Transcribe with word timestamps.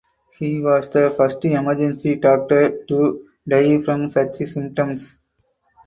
He 0.39 0.59
was 0.59 0.89
the 0.89 1.13
first 1.15 1.45
emergency 1.45 2.15
doctor 2.15 2.83
to 2.87 3.23
die 3.47 3.83
from 3.83 4.09
such 4.09 4.35
symptoms. 4.37 5.19